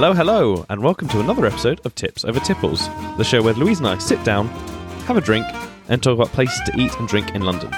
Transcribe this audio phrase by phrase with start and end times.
[0.00, 3.80] Hello, hello, and welcome to another episode of Tips Over Tipples, the show where Louise
[3.80, 4.46] and I sit down,
[5.06, 5.44] have a drink,
[5.88, 7.74] and talk about places to eat and drink in London.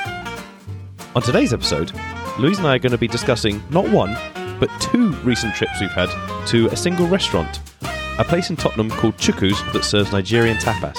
[1.16, 1.92] On today's episode,
[2.38, 4.18] Louise and I are going to be discussing not one,
[4.60, 6.10] but two recent trips we've had
[6.48, 7.62] to a single restaurant,
[8.18, 10.98] a place in Tottenham called Chuku's that serves Nigerian tapas.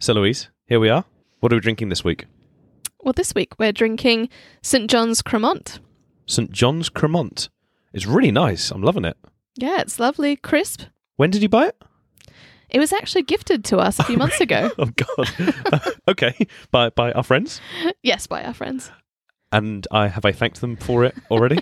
[0.00, 1.04] So, Louise, here we are.
[1.38, 2.24] What are we drinking this week?
[3.04, 4.30] Well, this week we're drinking
[4.62, 4.88] St.
[4.90, 5.78] John's Cremont.
[6.26, 6.50] St.
[6.50, 7.50] John's Cremont.
[7.92, 8.70] It's really nice.
[8.70, 9.16] I'm loving it.
[9.56, 10.82] Yeah, it's lovely, crisp.
[11.16, 11.76] When did you buy it?
[12.70, 14.70] It was actually gifted to us a few months ago.
[14.78, 15.92] Oh God.
[16.08, 16.34] okay,
[16.70, 17.60] by by our friends,
[18.02, 18.90] Yes, by our friends.
[19.52, 21.58] and I have I thanked them for it already.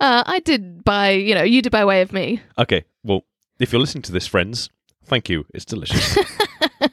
[0.00, 2.40] Uh, I did by, you know, you did by way of me.
[2.56, 3.24] okay, well,
[3.58, 4.70] if you're listening to this, friends,
[5.04, 5.44] thank you.
[5.52, 6.16] It's delicious.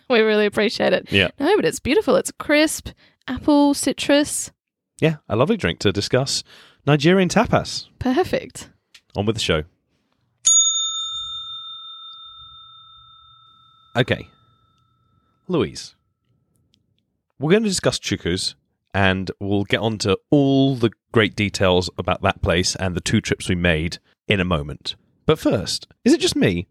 [0.10, 1.12] we really appreciate it.
[1.12, 1.30] Yeah.
[1.40, 2.16] No, but it's beautiful.
[2.16, 2.90] It's crisp,
[3.28, 4.52] apple, citrus.
[5.00, 6.44] yeah, a lovely drink to discuss
[6.86, 7.88] Nigerian tapas.
[8.00, 8.70] Perfect.
[9.16, 9.64] On with the show.
[13.96, 14.28] Okay,
[15.48, 15.96] Louise,
[17.40, 18.56] we're going to discuss Chuku's,
[18.92, 23.22] and we'll get on to all the great details about that place and the two
[23.22, 24.96] trips we made in a moment.
[25.28, 26.68] But first, is it just me,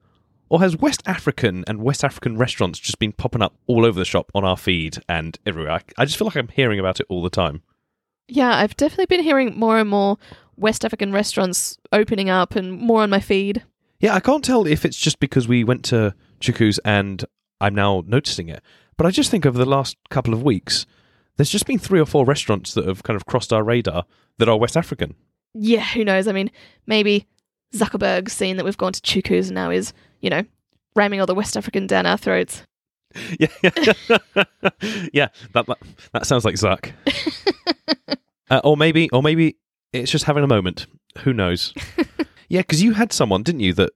[0.53, 4.05] or has West African and West African restaurants just been popping up all over the
[4.05, 5.72] shop on our feed and everywhere?
[5.72, 7.62] I, I just feel like I'm hearing about it all the time.
[8.28, 10.19] Yeah, I've definitely been hearing more and more
[10.58, 13.62] West African restaurants opening up and more on my feed.
[13.98, 17.25] Yeah, I can't tell if it's just because we went to Chuku's and
[17.62, 18.62] I'm now noticing it.
[18.98, 20.84] But I just think over the last couple of weeks,
[21.39, 24.05] there's just been three or four restaurants that have kind of crossed our radar
[24.36, 25.14] that are West African.
[25.55, 26.28] Yeah, who knows?
[26.28, 26.50] I mean,
[26.86, 27.27] maybe
[27.75, 30.44] Zuckerberg's seen that we've gone to Chuku's and now is, you know,
[30.96, 32.62] ramming all the West African down our throats.
[33.38, 33.48] Yeah,
[35.12, 35.78] yeah, that, that
[36.12, 36.92] that sounds like Zuck.
[38.50, 39.56] uh, or maybe, or maybe
[39.92, 40.86] it's just having a moment.
[41.18, 41.74] Who knows?
[42.48, 43.90] yeah, because you had someone, didn't you, that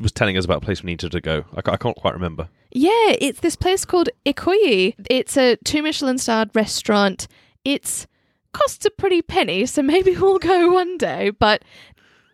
[0.00, 1.44] was telling us about a place we needed to go.
[1.54, 2.48] I, I can't quite remember.
[2.72, 4.94] Yeah, it's this place called Ikoyi.
[5.08, 7.28] It's a two Michelin starred restaurant.
[7.64, 8.08] It's
[8.52, 11.30] costs a pretty penny, so maybe we'll go one day.
[11.30, 11.62] But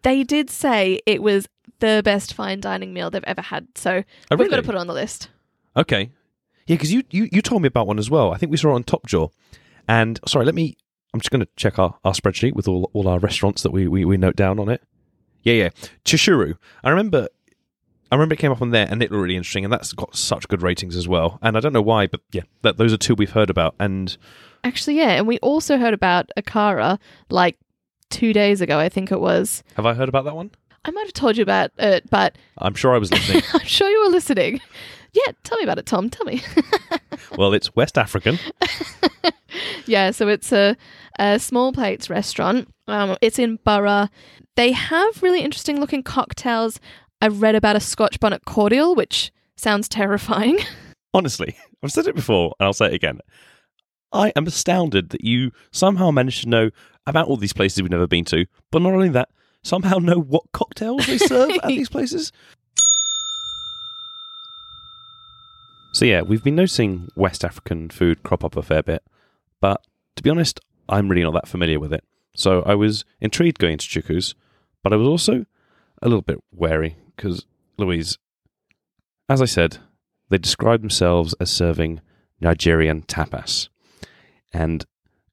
[0.02, 1.46] they did say it was
[1.82, 3.66] the best fine dining meal they've ever had.
[3.74, 5.28] So Oh, we've got to put it on the list.
[5.76, 6.10] Okay.
[6.66, 8.32] Yeah, because you, you, you told me about one as well.
[8.32, 9.28] I think we saw it on Top Jaw.
[9.88, 10.76] And sorry, let me.
[11.12, 13.86] I'm just going to check our, our spreadsheet with all, all our restaurants that we,
[13.86, 14.80] we, we note down on it.
[15.42, 15.68] Yeah, yeah.
[16.04, 16.56] Chishuru.
[16.84, 17.28] I remember.
[18.10, 20.14] I remember it came up on there and it looked really interesting, and that's got
[20.14, 21.38] such good ratings as well.
[21.42, 23.74] And I don't know why, but yeah, that, those are two we've heard about.
[23.80, 24.16] And
[24.64, 25.12] Actually, yeah.
[25.12, 26.98] And we also heard about Akara
[27.30, 27.56] like
[28.10, 29.62] two days ago, I think it was.
[29.76, 30.50] have I heard about that one?
[30.84, 33.42] I might have told you about it, but I'm sure I was listening.
[33.52, 34.60] I'm sure you were listening.
[35.12, 36.10] Yeah, tell me about it, Tom.
[36.10, 36.42] Tell me.
[37.36, 38.38] well, it's West African.
[39.86, 40.76] Yeah, so it's a,
[41.18, 42.68] a small plates restaurant.
[42.86, 44.08] Um, it's in Borough.
[44.56, 46.80] They have really interesting looking cocktails.
[47.20, 50.58] I read about a Scotch bonnet cordial, which sounds terrifying.
[51.14, 53.20] Honestly, I've said it before and I'll say it again.
[54.12, 56.70] I am astounded that you somehow managed to know
[57.06, 59.30] about all these places we've never been to, but not only that,
[59.62, 62.32] somehow know what cocktails they serve at these places.
[65.92, 69.04] So, yeah, we've been noticing West African food crop up a fair bit,
[69.60, 69.84] but
[70.16, 70.58] to be honest,
[70.88, 72.02] I'm really not that familiar with it.
[72.34, 74.34] So, I was intrigued going to Chuku's,
[74.82, 75.44] but I was also
[76.00, 77.44] a little bit wary because,
[77.76, 78.18] Louise,
[79.28, 79.78] as I said,
[80.30, 82.00] they describe themselves as serving
[82.40, 83.68] Nigerian tapas.
[84.52, 84.84] And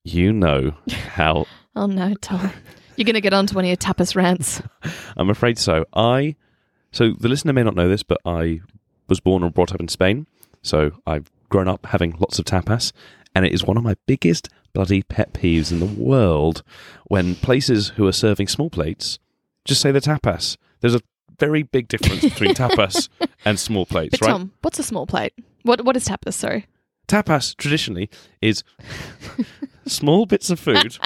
[0.04, 2.52] you know how oh no, Tom.
[3.00, 4.62] You're going to get on to one of your tapas rants.
[5.18, 5.86] I'm afraid so.
[5.94, 6.36] I
[6.92, 8.60] so the listener may not know this, but I
[9.08, 10.28] was born and brought up in Spain.
[10.62, 12.92] So I've grown up having lots of tapas,
[13.34, 16.62] and it is one of my biggest bloody pet peeves in the world
[17.06, 19.18] when places who are serving small plates
[19.64, 20.58] just say they're tapas.
[20.82, 21.02] There's a
[21.40, 23.08] very big difference between tapas
[23.46, 24.32] and small plates, But right?
[24.34, 25.32] Tom, what's a small plate?
[25.64, 26.34] What What is tapas?
[26.34, 26.66] Sorry.
[27.08, 28.10] tapas traditionally
[28.42, 28.66] is
[29.88, 30.98] small bits of food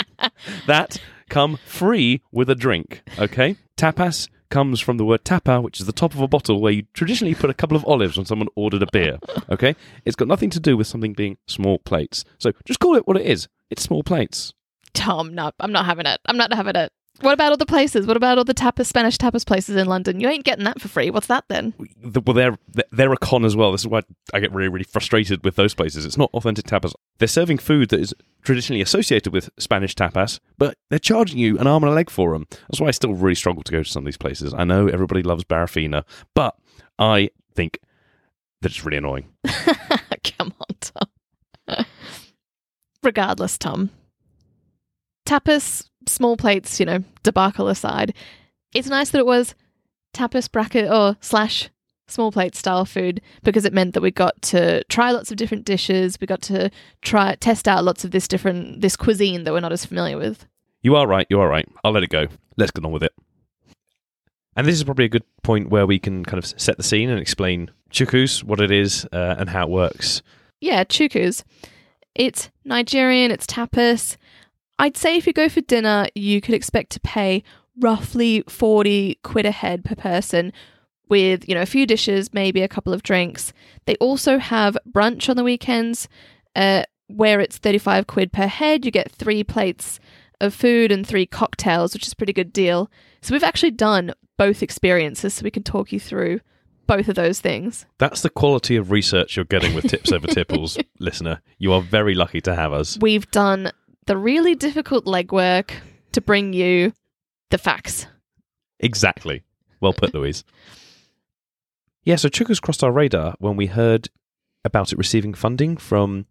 [0.66, 1.00] that
[1.34, 3.02] come free with a drink.
[3.18, 6.72] Okay, tapas comes from the word tapa, which is the top of a bottle where
[6.72, 9.18] you traditionally put a couple of olives when someone ordered a beer.
[9.50, 9.76] Okay,
[10.06, 12.24] it's got nothing to do with something being small plates.
[12.38, 13.48] So just call it what it is.
[13.72, 14.54] It's small plates.
[14.94, 16.20] Tom, no, I'm not having it.
[16.28, 16.92] I'm not having it.
[17.22, 18.06] What about all the places?
[18.08, 20.20] What about all the tapas, Spanish tapas places in London?
[20.20, 21.10] You ain't getting that for free.
[21.12, 21.74] What's that then?
[22.02, 22.58] The- Well, they're
[22.92, 23.72] they're a con as well.
[23.72, 24.02] This is why
[24.34, 26.06] I get really really frustrated with those places.
[26.06, 26.94] It's not authentic tapas.
[27.20, 31.68] They're serving food that is traditionally associated with Spanish tapas, but they're charging you an
[31.68, 32.48] arm and a leg for them.
[32.50, 34.54] That's why I still really struggle to go to some of these places.
[34.54, 36.56] I know everybody loves Barrafina, but
[37.00, 37.80] I think
[38.62, 39.28] that it's really annoying.
[40.38, 41.86] Come on, Tom.
[43.04, 43.90] Regardless, Tom,
[45.26, 48.14] tapas, small plates, you know, debacle aside,
[48.74, 49.56] it's nice that it was
[50.14, 51.70] tapas bracket or slash
[52.08, 55.66] small plate style food because it meant that we got to try lots of different
[55.66, 56.18] dishes.
[56.20, 56.70] We got to
[57.02, 60.46] try test out lots of this different this cuisine that we're not as familiar with.
[60.82, 61.26] You are right.
[61.30, 61.68] You are right.
[61.84, 62.28] I'll let it go.
[62.58, 63.14] Let's get on with it.
[64.56, 67.10] And this is probably a good point where we can kind of set the scene
[67.10, 70.22] and explain Chuku's, what it is, uh, and how it works.
[70.60, 71.44] Yeah, Chuku's.
[72.14, 74.18] It's Nigerian, it's tapas.
[74.80, 77.44] I'd say if you go for dinner, you could expect to pay
[77.80, 80.54] roughly 40 quid a head per person
[81.10, 83.54] with, you know, a few dishes, maybe a couple of drinks.
[83.86, 86.08] They also have brunch on the weekends
[86.56, 88.86] uh, where it's 35 quid per head.
[88.86, 90.00] You get three plates
[90.42, 92.90] of food and three cocktails, which is a pretty good deal.
[93.22, 96.42] So we've actually done both experiences so we can talk you through
[96.88, 97.86] both of those things.
[97.98, 101.42] That's the quality of research you're getting with Tips Over Tipples, listener.
[101.58, 102.98] You are very lucky to have us.
[103.00, 103.72] We've done
[104.06, 105.72] the really difficult legwork
[106.12, 106.94] to bring you
[107.50, 108.08] the facts.
[108.80, 109.44] Exactly.
[109.80, 110.44] Well put, Louise.
[112.04, 114.10] Yeah, so Chuku's crossed our radar when we heard
[114.66, 116.26] about it receiving funding from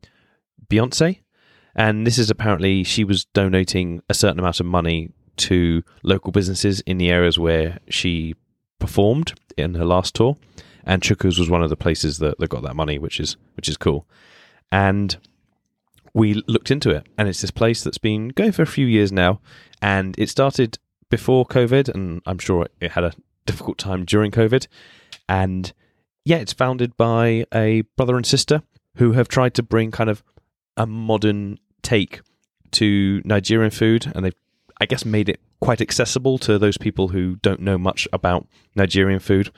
[0.68, 1.20] Beyonce.
[1.74, 6.80] And this is apparently she was donating a certain amount of money to local businesses
[6.80, 8.34] in the areas where she
[8.78, 10.36] performed in her last tour.
[10.84, 13.68] And Chuku's was one of the places that, that got that money, which is which
[13.68, 14.06] is cool.
[14.70, 15.16] And
[16.14, 19.10] we looked into it, and it's this place that's been going for a few years
[19.12, 19.40] now,
[19.80, 20.78] and it started
[21.10, 23.12] before COVID, and I'm sure it had a
[23.46, 24.66] difficult time during COVID.
[25.28, 25.72] And
[26.24, 28.62] yeah, it's founded by a brother and sister
[28.96, 30.22] who have tried to bring kind of
[30.76, 32.20] a modern take
[32.72, 34.34] to Nigerian food, and they've,
[34.80, 39.20] I guess, made it quite accessible to those people who don't know much about Nigerian
[39.20, 39.50] food.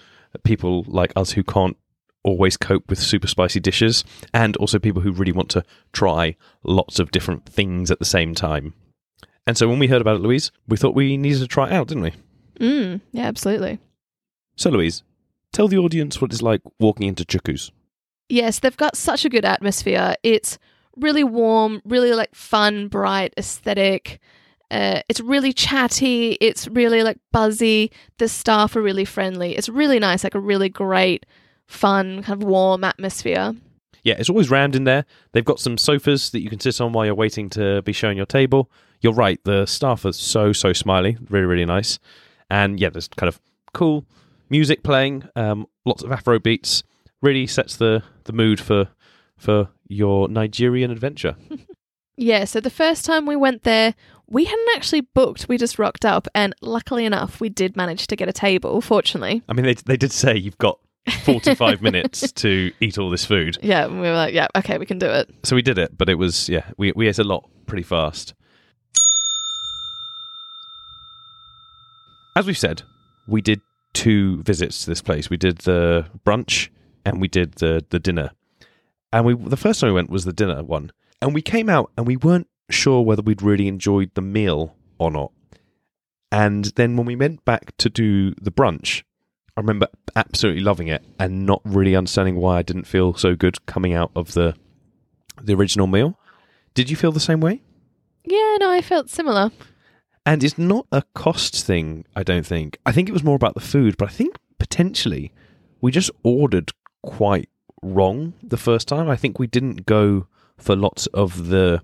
[0.43, 1.77] People like us who can't
[2.25, 6.99] always cope with super spicy dishes, and also people who really want to try lots
[6.99, 8.75] of different things at the same time.
[9.47, 11.73] And so when we heard about it, Louise, we thought we needed to try it
[11.73, 12.13] out, didn't we?
[12.59, 13.79] Mm, yeah, absolutely.
[14.57, 15.03] So, Louise,
[15.53, 17.71] tell the audience what it's like walking into Chuku's.
[18.29, 20.15] Yes, they've got such a good atmosphere.
[20.23, 20.59] It's
[20.97, 24.21] really warm, really like fun, bright, aesthetic.
[24.71, 26.39] Uh, it's really chatty.
[26.41, 27.93] It's really like buzzy.
[28.19, 29.57] The staff are really friendly.
[29.57, 31.27] It's really nice, like a really great,
[31.67, 33.55] fun, kind of warm atmosphere.
[34.03, 35.07] Yeah, it's always round in there.
[35.33, 38.17] They've got some sofas that you can sit on while you're waiting to be shown
[38.17, 38.71] your table.
[39.01, 41.17] You're right, the staff are so, so smiley.
[41.31, 41.99] Really, really nice.
[42.51, 43.41] And yeah, there's kind of
[43.73, 44.05] cool
[44.51, 46.83] music playing, um, lots of Afro beats.
[47.23, 48.89] Really sets the, the mood for
[49.39, 51.37] for your Nigerian adventure.
[52.17, 53.95] Yeah, so the first time we went there,
[54.29, 55.49] we hadn't actually booked.
[55.49, 59.43] We just rocked up, and luckily enough, we did manage to get a table, fortunately.
[59.49, 60.79] I mean, they, they did say you've got
[61.25, 63.59] 45 minutes to eat all this food.
[63.63, 65.31] Yeah, and we were like, yeah, okay, we can do it.
[65.43, 68.35] So we did it, but it was, yeah, we, we ate a lot pretty fast.
[72.37, 72.83] As we've said,
[73.29, 73.61] we did
[73.93, 75.31] two visits to this place.
[75.31, 76.69] We did the brunch
[77.05, 78.31] and we did the, the dinner.
[79.13, 80.91] And we the first time we went was the dinner one.
[81.23, 85.11] And we came out and we weren't sure whether we'd really enjoyed the meal or
[85.11, 85.31] not.
[86.33, 89.05] And then when we went back to do the brunch,
[89.57, 89.87] I remember
[90.17, 94.11] absolutely loving it and not really understanding why I didn't feel so good coming out
[94.17, 94.55] of the
[95.41, 96.19] the original meal.
[96.75, 97.63] Did you feel the same way?
[98.25, 99.51] Yeah, no, I felt similar.
[100.27, 102.79] And it's not a cost thing, I don't think.
[102.87, 105.33] I think it was more about the food, but I think potentially
[105.81, 106.71] we just ordered
[107.03, 107.49] quite
[107.83, 109.09] wrong the first time.
[109.09, 111.83] I think we didn't go for lots of the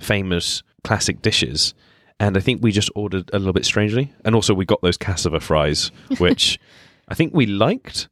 [0.00, 1.74] famous classic dishes.
[2.18, 4.12] And I think we just ordered a little bit strangely.
[4.24, 6.58] And also, we got those cassava fries, which
[7.08, 8.08] I think we liked,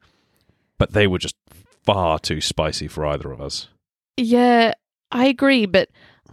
[0.78, 1.36] but they were just
[1.84, 3.68] far too spicy for either of us.
[4.16, 4.72] Yeah,
[5.10, 5.88] I agree, but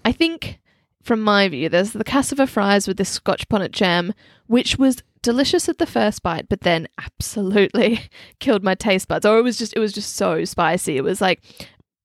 [0.06, 0.60] I think
[1.04, 4.14] from my view, there's the cassava fries with the scotch bonnet jam,
[4.48, 8.02] which was delicious at the first bite, but then absolutely
[8.40, 9.26] killed my taste buds.
[9.26, 10.98] Or it was just it was just so spicy.
[10.98, 11.42] It was like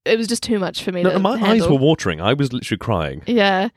[0.05, 1.65] it was just too much for me No, to my handle.
[1.65, 2.21] eyes were watering.
[2.21, 3.21] I was literally crying.
[3.27, 3.69] Yeah.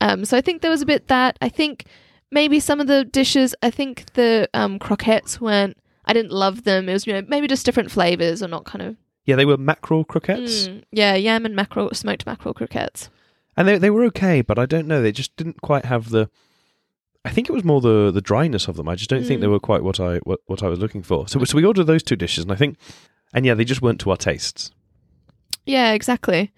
[0.00, 1.38] Um, so I think there was a bit that.
[1.40, 1.86] I think
[2.30, 5.76] maybe some of the dishes, I think the um, croquettes weren't,
[6.08, 6.88] I didn't love them.
[6.88, 8.96] It was, you know, maybe just different flavors or not kind of.
[9.26, 10.66] Yeah, they were mackerel croquettes.
[10.68, 13.10] Mm, yeah, yam and mackerel, smoked mackerel croquettes.
[13.56, 15.02] And they they were okay, but I don't know.
[15.02, 16.30] They just didn't quite have the.
[17.24, 18.88] I think it was more the the dryness of them.
[18.88, 19.50] I just don't think they Mm.
[19.50, 21.28] were quite what I what, what I was looking for.
[21.28, 22.78] So so we ordered those two dishes, and I think,
[23.34, 24.70] and yeah, they just weren't to our tastes.
[25.66, 26.52] Yeah, exactly.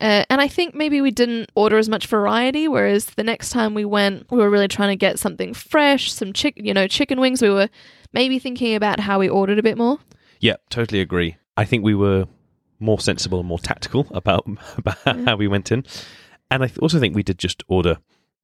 [0.00, 3.74] Uh, and I think maybe we didn't order as much variety, whereas the next time
[3.74, 7.20] we went, we were really trying to get something fresh, some chick, you know, chicken
[7.20, 7.42] wings.
[7.42, 7.68] We were
[8.12, 9.98] maybe thinking about how we ordered a bit more.
[10.40, 11.36] Yeah, totally agree.
[11.56, 12.26] I think we were
[12.80, 15.84] more sensible and more tactical about about how we went in,
[16.50, 17.98] and I th- also think we did just order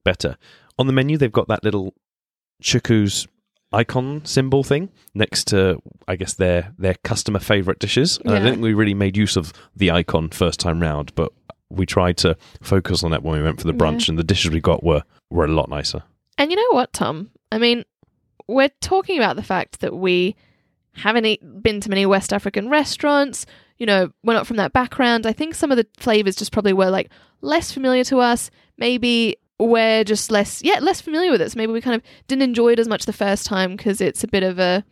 [0.05, 0.37] better.
[0.79, 1.95] On the menu, they've got that little
[2.63, 3.29] Chuku's
[3.73, 8.19] icon symbol thing next to, I guess, their their customer favorite dishes.
[8.25, 11.33] And I don't think we really made use of the icon first time round, but
[11.71, 14.51] we tried to focus on that when we went for the brunch, and the dishes
[14.51, 16.03] we got were were a lot nicer.
[16.39, 17.31] And you know what, Tom?
[17.53, 17.85] I mean,
[18.47, 20.37] we're talking about the fact that we
[20.97, 23.47] haven't eat, been to many West African restaurants.
[23.79, 25.27] You know, we're not from that background.
[25.27, 28.51] I think some of the flavors just probably were like less familiar to us.
[28.79, 31.51] Maybe we're just less, yeah, less familiar with it.
[31.53, 34.25] So maybe we kind of didn't enjoy it as much the first time because it's
[34.25, 34.85] a bit of a,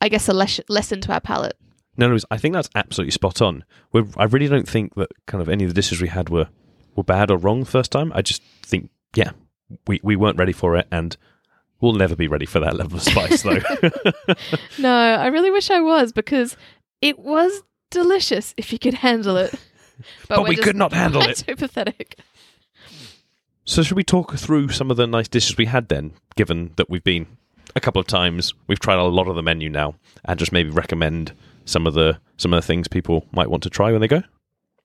[0.00, 1.56] I guess, a les- lesson to our palate.
[1.98, 3.64] No, no, I think that's absolutely spot on.
[3.92, 6.48] We're, I really don't think that kind of any of the dishes we had were
[6.94, 8.12] were bad or wrong the first time.
[8.14, 9.32] I just think, yeah,
[9.86, 11.16] we, we weren't ready for it, and
[11.80, 13.60] we'll never be ready for that level of spice, though.
[14.78, 16.56] No, I really wish I was because
[17.02, 19.54] it was delicious if you could handle it.
[20.28, 21.38] But we're we could not handle it.
[21.38, 22.20] Too pathetic.
[23.64, 26.12] so, should we talk through some of the nice dishes we had then?
[26.36, 27.26] Given that we've been
[27.74, 30.70] a couple of times, we've tried a lot of the menu now, and just maybe
[30.70, 31.32] recommend
[31.68, 34.22] some of the some of the things people might want to try when they go.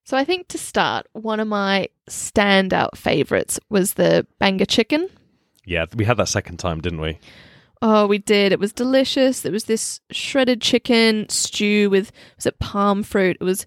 [0.06, 5.10] So I think to start, one of my standout favorites was the banga chicken.
[5.66, 7.20] Yeah, we had that second time, didn't we?
[7.82, 8.52] Oh, we did.
[8.52, 9.42] It was delicious.
[9.42, 13.38] There was this shredded chicken stew with was it palm fruit.
[13.40, 13.66] It was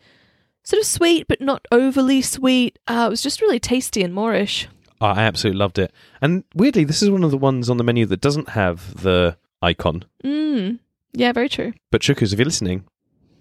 [0.63, 2.79] sort of sweet but not overly sweet.
[2.87, 4.67] Uh, it was just really tasty and moreish.
[5.01, 5.93] Oh, I absolutely loved it.
[6.21, 9.37] And weirdly, this is one of the ones on the menu that doesn't have the
[9.63, 10.05] icon.
[10.25, 10.81] Mm.
[11.13, 11.73] Yeah, very true.
[11.91, 12.85] But Chuku's, if you're listening,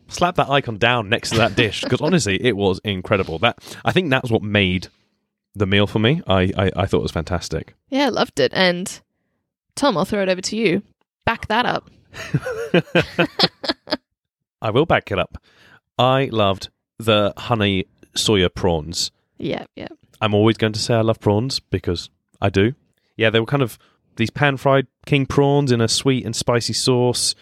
[0.07, 3.39] slap that icon down next to that dish because honestly, it was incredible.
[3.39, 4.87] That I think that's what made
[5.55, 6.21] the meal for me.
[6.27, 7.75] I, I, I thought it was fantastic.
[7.89, 8.51] Yeah, I loved it.
[8.53, 8.99] And
[9.75, 10.83] Tom, I'll throw it over to you.
[11.25, 11.89] Back that up.
[14.61, 15.37] I will back it up.
[15.97, 16.69] I loved
[16.99, 17.85] the honey
[18.15, 19.11] suya prawns.
[19.37, 19.87] Yeah, yeah.
[20.21, 22.09] I'm always going to say I love prawns because
[22.41, 22.73] I do.
[23.17, 23.77] Yeah, they were kind of
[24.15, 27.35] these pan fried king prawns in a sweet and spicy sauce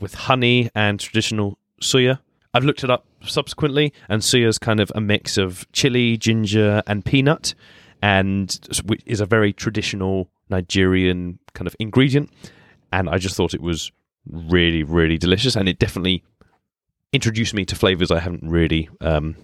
[0.00, 2.18] with honey and traditional suya.
[2.54, 6.82] I've looked it up subsequently, and suya is kind of a mix of chili, ginger,
[6.86, 7.54] and peanut,
[8.02, 12.30] and which is a very traditional Nigerian kind of ingredient.
[12.92, 13.90] And I just thought it was
[14.30, 16.22] really, really delicious, and it definitely
[17.12, 19.36] introduced me to flavors I haven't really um,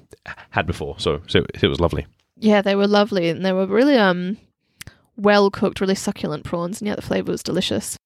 [0.50, 0.96] had before.
[0.98, 2.06] So, so it was lovely.
[2.38, 4.38] Yeah, they were lovely and they were really um
[5.16, 7.96] well cooked, really succulent prawns, and yeah, the flavour was delicious.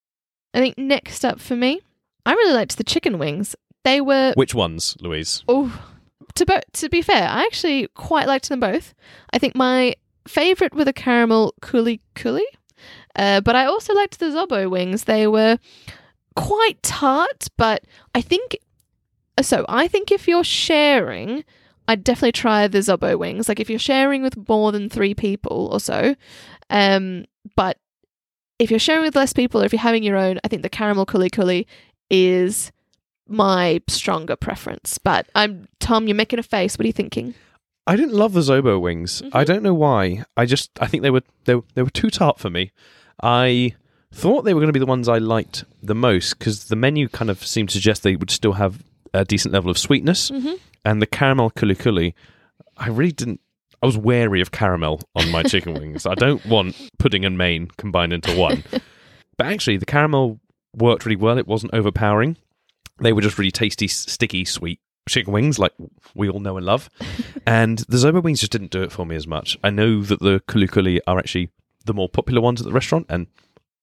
[0.54, 1.80] I think next up for me,
[2.24, 3.54] I really liked the chicken wings.
[3.84, 5.42] They were Which ones, Louise?
[5.48, 5.72] oh
[6.34, 8.94] to bo- to be fair, I actually quite liked them both.
[9.32, 9.94] I think my
[10.26, 12.46] favourite were the caramel kuli kuli,
[13.16, 15.04] Uh, but I also liked the Zobo wings.
[15.04, 15.58] They were
[16.36, 17.84] quite tart, but
[18.14, 18.56] I think
[19.42, 19.66] so.
[19.68, 21.44] I think if you're sharing,
[21.88, 23.48] I'd definitely try the Zobo wings.
[23.48, 26.14] Like if you're sharing with more than three people or so,
[26.70, 27.24] um,
[27.56, 27.76] but
[28.58, 30.68] if you're sharing with less people or if you're having your own, I think the
[30.70, 31.66] caramel kuli kuli
[32.08, 32.70] is
[33.28, 34.98] my stronger preference.
[34.98, 36.06] But I'm Tom.
[36.06, 36.76] You're making a face.
[36.78, 37.34] What are you thinking?
[37.86, 39.22] I didn't love the Zobo wings.
[39.22, 39.30] Mhm.
[39.32, 40.24] I don't know why.
[40.36, 42.70] I just I think they were they, were- they were too tart for me.
[43.22, 43.74] I
[44.12, 47.08] thought they were going to be the ones I liked the most because the menu
[47.08, 48.82] kind of seemed to suggest they would still have
[49.14, 50.30] a decent level of sweetness.
[50.30, 50.58] Mhm.
[50.84, 52.14] And the caramel kuli kuli,
[52.76, 53.40] I really didn't.
[53.82, 56.06] I was wary of caramel on my chicken wings.
[56.06, 58.62] I don't want pudding and main combined into one.
[59.36, 60.38] but actually, the caramel
[60.76, 61.36] worked really well.
[61.38, 62.36] It wasn't overpowering.
[63.02, 65.72] They were just really tasty, sticky, sweet chicken wings, like
[66.14, 66.88] we all know and love.
[67.46, 69.58] and the Zobo wings just didn't do it for me as much.
[69.62, 71.50] I know that the kuli kuli are actually
[71.84, 73.26] the more popular ones at the restaurant, and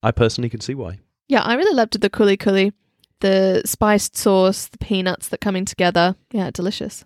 [0.01, 0.99] I personally can see why.
[1.27, 2.73] Yeah, I really loved the kuli kuli,
[3.19, 6.15] the spiced sauce, the peanuts that coming together.
[6.31, 7.05] Yeah, delicious.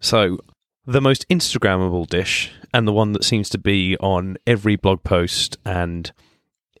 [0.00, 0.38] So,
[0.86, 5.58] the most Instagrammable dish, and the one that seems to be on every blog post
[5.64, 6.10] and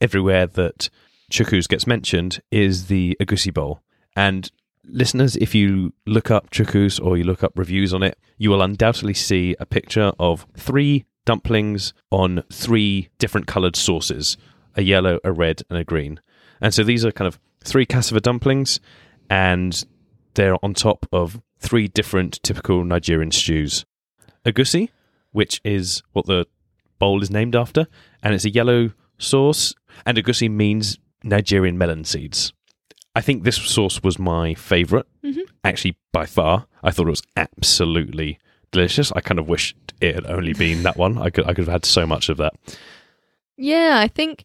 [0.00, 0.90] everywhere that
[1.30, 3.80] Chuku's gets mentioned, is the egusi bowl.
[4.16, 4.50] And
[4.84, 8.62] listeners, if you look up Chuku's or you look up reviews on it, you will
[8.62, 14.36] undoubtedly see a picture of three dumplings on three different coloured sauces
[14.74, 16.18] a yellow, a red, and a green.
[16.60, 18.80] And so these are kind of three cassava dumplings,
[19.28, 19.84] and
[20.34, 23.84] they're on top of three different typical Nigerian stews.
[24.46, 24.88] Egusi,
[25.30, 26.46] which is what the
[26.98, 27.86] bowl is named after,
[28.22, 29.74] and it's a yellow sauce,
[30.06, 32.52] and egusi means Nigerian melon seeds.
[33.14, 35.40] I think this sauce was my favorite, Mhm.
[35.64, 36.66] actually by far.
[36.82, 38.38] I thought it was absolutely
[38.70, 39.12] delicious.
[39.12, 41.18] I kind of wished it had only been that one.
[41.18, 42.54] I could I could have had so much of that.
[43.56, 44.44] Yeah, I think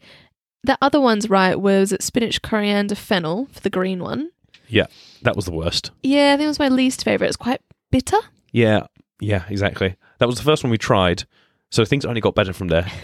[0.64, 1.60] the other one's right.
[1.60, 4.32] Was it spinach, coriander, fennel for the green one?
[4.68, 4.88] Yeah,
[5.22, 5.92] that was the worst.
[6.04, 7.28] Yeah, I think it was my least favorite.
[7.28, 8.18] It's quite bitter.
[8.52, 8.88] Yeah,
[9.22, 9.96] yeah, exactly.
[10.20, 11.24] That was the first one we tried,
[11.72, 12.92] so things only got better from there.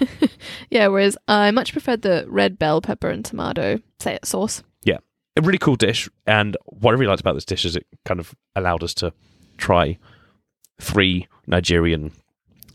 [0.69, 4.63] Yeah, whereas I much preferred the red bell pepper and tomato say it sauce.
[5.35, 6.09] A really cool dish.
[6.25, 9.13] And what I really liked about this dish is it kind of allowed us to
[9.57, 9.97] try
[10.79, 12.11] three Nigerian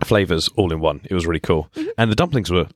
[0.05, 1.01] flavors all in one.
[1.05, 1.69] It was really cool.
[1.75, 1.89] Mm-hmm.
[1.99, 2.69] And the dumplings were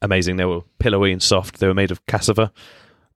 [0.00, 0.36] amazing.
[0.36, 1.58] They were pillowy and soft.
[1.58, 2.52] They were made of cassava.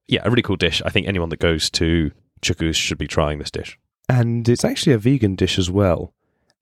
[0.08, 0.82] Yeah, a really cool dish.
[0.84, 3.78] I think anyone that goes to Chuku's should be trying this dish.
[4.08, 6.12] And it's actually a vegan dish as well.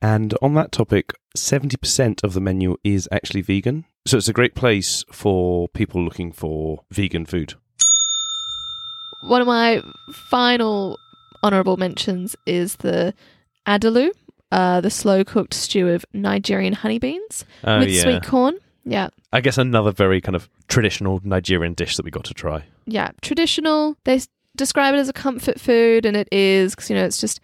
[0.01, 3.85] And on that topic, 70% of the menu is actually vegan.
[4.07, 7.55] So it's a great place for people looking for vegan food.
[9.29, 10.99] One of my final
[11.43, 13.15] honorable mentions is the
[13.67, 14.11] adalu,
[14.53, 18.03] uh, the slow cooked stew of Nigerian honey beans Oh, with yeah.
[18.03, 18.57] sweet corn.
[18.85, 19.09] Yeah.
[19.33, 22.65] I guess another very kind of traditional Nigerian dish that we got to try.
[22.87, 23.97] yeah, traditional.
[24.05, 24.21] They
[24.57, 27.41] describe it as a comfort food, and it is because you know it's just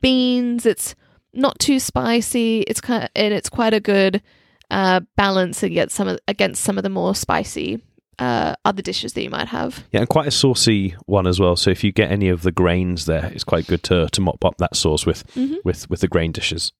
[0.00, 0.64] beans.
[0.66, 0.94] It's
[1.32, 2.60] not too spicy.
[2.60, 4.22] It's kind of, and it's quite a good
[4.70, 7.80] uh, balance against some of against some of the more spicy
[8.18, 9.84] uh, other dishes that you might have.
[9.92, 11.56] Yeah, and quite a saucy one as well.
[11.56, 14.44] So if you get any of the grains there, it's quite good to, to mop
[14.44, 15.56] up that sauce with, Mhm.
[15.64, 16.72] with, with the grain dishes.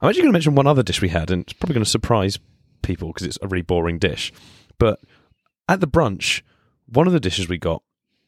[0.00, 1.90] I'm actually going to mention one other dish we had, and it's probably going to
[1.90, 2.38] surprise
[2.82, 4.32] people because it's a really boring dish.
[4.78, 5.00] But
[5.68, 6.42] at the brunch,
[6.86, 7.82] one of the dishes we got,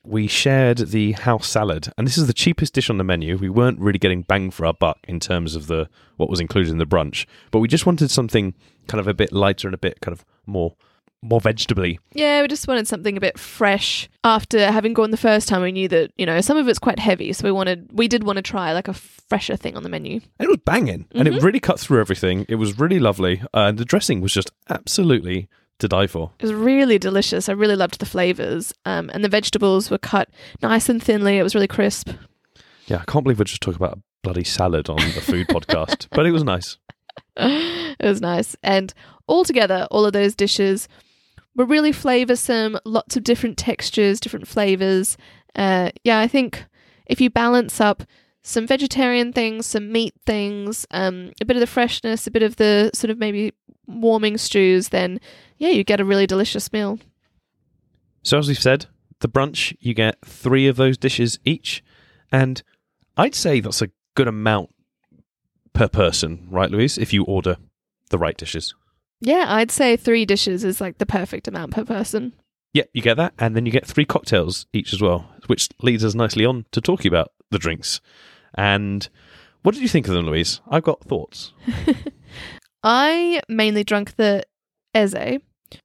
[0.05, 3.37] we shared the house salad, and this is the cheapest dish on the menu.
[3.37, 6.71] We weren't really getting bang for our buck in terms of the what was included
[6.71, 8.55] in the brunch, but we just wanted something
[8.87, 10.75] kind of a bit lighter and a bit kind of more
[11.23, 11.99] more vegetably.
[12.13, 14.09] Yeah, we just wanted something a bit fresh.
[14.25, 16.99] After having gone the first time, we knew that you know some of it's quite
[16.99, 19.89] heavy, so we wanted we did want to try like a fresher thing on the
[19.89, 20.15] menu.
[20.39, 22.47] And it was banging, and it really cut through everything.
[22.49, 25.49] It was really lovely, uh, and the dressing was just absolutely
[25.79, 26.33] to die for.
[26.39, 27.49] It was really delicious.
[27.49, 30.29] I really loved the flavors, um, and the vegetables were cut
[30.63, 31.39] nice and thinly.
[31.39, 32.11] It was really crisp.
[32.87, 36.09] Yeah, I can't believe we're just talking about a bloody salad on the food podcast,
[36.11, 36.79] but it was nice.
[37.37, 38.57] it was nice.
[38.63, 38.93] And
[39.29, 40.89] altogether, all of those dishes
[41.59, 45.19] were really flavoursome, lots of different textures, different flavours.
[45.57, 46.65] Uh, yeah, I think
[47.07, 48.05] if you balance up
[48.43, 52.57] some vegetarian things, some meat things, um, a bit of the freshness, a bit of
[52.57, 53.53] the sort of maybe
[53.89, 55.21] warming stews, then
[55.59, 57.01] yeah, you get a really delicious meal.
[58.23, 58.87] So, as we've said,
[59.19, 61.83] the brunch, you get three of those dishes each,
[62.31, 62.63] and
[63.17, 64.71] I'd say that's a good amount
[65.73, 67.57] per person, right, Louise, if you order
[68.11, 68.75] the right dishes.
[69.21, 72.35] Yeah, I'd say three dishes is like the perfect amount per person.
[72.73, 76.05] Yeah, you get that, and then you get three cocktails each as well, which leads
[76.05, 78.01] us nicely on to talking about the drinks.
[78.55, 79.09] And
[79.63, 80.61] what did you think of them, Louise?
[80.71, 81.53] I've got thoughts.
[82.83, 84.45] I mainly drank the
[84.95, 85.41] Eze,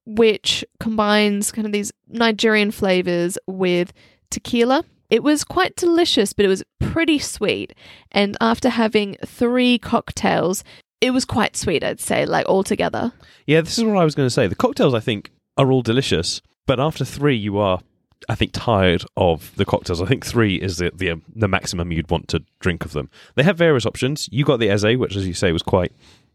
[0.05, 3.93] which combines kind of these Nigerian flavors with
[4.29, 4.83] tequila.
[5.09, 7.73] It was quite delicious, but it was pretty sweet.
[8.11, 10.63] And after having three cocktails,
[11.03, 13.11] it was quite sweet, I'd say, like altogether.
[13.45, 14.47] Yeah, this is what I was going to say.
[14.47, 17.81] The cocktails, I think, are all delicious, but after three, you are,
[18.29, 20.01] I think, tired of the cocktails.
[20.01, 23.09] I think three is the the, the maximum you'd want to drink of them.
[23.35, 24.29] They have various options.
[24.31, 25.91] You got the Eze, which, as you say, was quite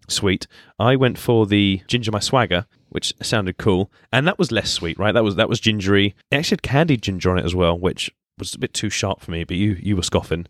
[0.06, 0.46] sweet.
[0.78, 4.98] I went for the Ginger My Swagger, which sounded cool, and that was less sweet,
[4.98, 5.12] right?
[5.12, 6.14] That was that was gingery.
[6.30, 9.22] It actually had candied ginger on it as well, which was a bit too sharp
[9.22, 9.44] for me.
[9.44, 10.46] But you you were scoffing.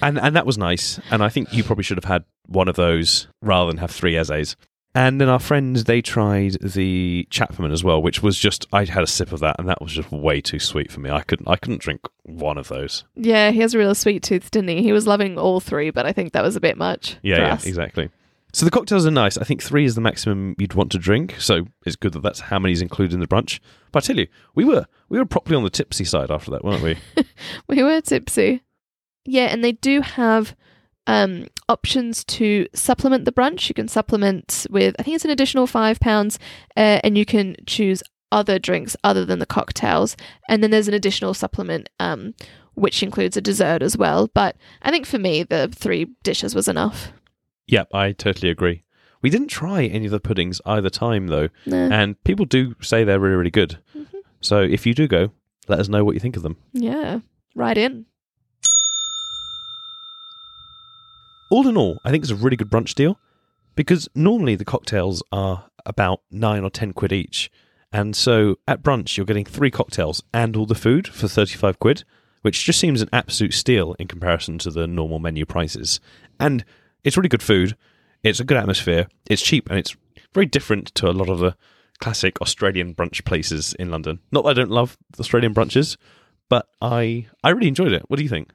[0.00, 0.98] And and that was nice.
[1.10, 4.14] And I think you probably should have had one of those rather than have three
[4.14, 4.56] Ezes.
[4.92, 9.04] And then our friends, they tried the Chapman as well, which was just I had
[9.04, 11.10] a sip of that, and that was just way too sweet for me.
[11.10, 13.04] I couldn't I couldn't drink one of those.
[13.14, 14.82] Yeah, he has a real sweet tooth, didn't he?
[14.82, 17.18] He was loving all three, but I think that was a bit much.
[17.22, 17.66] Yeah, yeah, us.
[17.66, 18.10] exactly.
[18.52, 19.38] So the cocktails are nice.
[19.38, 21.36] I think three is the maximum you'd want to drink.
[21.38, 23.60] So it's good that that's how many is included in the brunch.
[23.92, 26.64] But I tell you, we were we were properly on the tipsy side after that,
[26.64, 26.98] weren't we?
[27.68, 28.62] We were tipsy.
[29.24, 30.56] Yeah, and they do have
[31.06, 33.68] um, options to supplement the brunch.
[33.68, 36.38] You can supplement with, I think it's an additional five pounds,
[36.76, 38.02] uh, and you can choose
[38.32, 40.16] other drinks other than the cocktails.
[40.48, 42.34] And then there's an additional supplement, um,
[42.74, 44.28] which includes a dessert as well.
[44.34, 47.12] But I think for me, the three dishes was enough.
[47.66, 48.82] yep, I totally agree.
[49.22, 51.88] We didn't try any of the puddings either time though, Nah.
[51.92, 53.78] and people do say they're really really good.
[53.96, 54.06] Mhm.
[54.40, 55.30] So if you do go,
[55.68, 56.56] let us know what you think of them.
[56.72, 57.20] Yeah,
[57.54, 58.06] right in.
[61.50, 63.18] All in all, I think it's a really good brunch deal
[63.74, 67.50] because normally the cocktails are about nine or ten quid each.
[67.92, 72.04] And so at brunch, you're getting three cocktails and all the food for 35 quid,
[72.42, 76.00] which just seems an absolute steal in comparison to the normal menu prices.
[76.38, 76.64] And
[77.02, 77.76] it's really good food,
[78.22, 79.96] it's a good atmosphere, it's cheap, and it's
[80.32, 81.56] very different to a lot of the
[82.00, 84.20] classic Australian brunch places in London.
[84.30, 85.96] Not that I don't love Australian brunches,
[86.48, 88.04] but I, I really enjoyed it.
[88.08, 88.50] What do you think?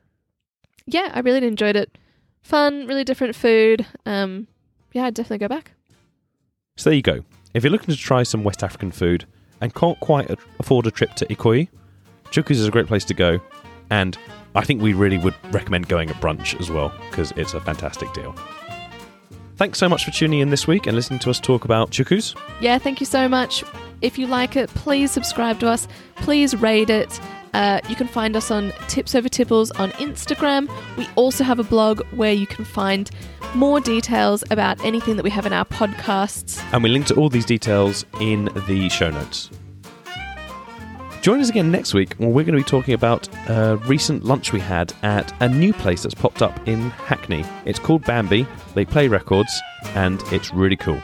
[0.85, 1.97] Yeah, I really enjoyed it.
[2.45, 3.87] Fun, really different food.
[4.05, 4.45] Um,
[4.93, 5.71] yeah, I'd definitely go back.
[6.77, 7.23] So there you go.
[7.55, 9.25] if you're looking to try some West African food
[9.61, 10.29] and can't quite
[10.59, 11.69] afford a trip to Ikoyi,
[12.25, 13.39] Chuku's is a great place to go.
[13.89, 14.15] And
[14.53, 18.13] I think we really would recommend going at brunch as well because it's a fantastic
[18.13, 18.35] deal.
[19.55, 22.35] Thanks so much for tuning in this week and listening to us talk about Chuku's.
[22.61, 23.63] Yeah, thank you so much.
[24.01, 25.87] If you like it, please subscribe to us.
[26.17, 27.19] Please rate it.
[27.55, 30.69] Uh, you can find us on Tips Over Tipples on Instagram.
[30.97, 33.09] We also have a blog where you can find
[33.53, 36.61] more details about anything that we have in our podcasts.
[36.73, 39.49] And we link to all these details in the show notes.
[41.21, 44.51] Join us again next week when we're going to be talking about a recent lunch
[44.51, 47.45] we had at a new place that's popped up in Hackney.
[47.63, 48.45] It's called Bambi.
[48.73, 49.61] They play records
[49.95, 51.01] and it's really cool.